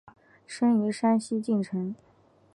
[0.47, 1.93] 生于山西晋城。